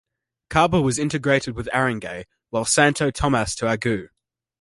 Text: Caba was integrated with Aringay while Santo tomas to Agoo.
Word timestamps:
Caba 0.49 0.83
was 0.83 0.97
integrated 0.97 1.55
with 1.55 1.67
Aringay 1.71 2.25
while 2.49 2.65
Santo 2.65 3.11
tomas 3.11 3.53
to 3.53 3.65
Agoo. 3.67 4.09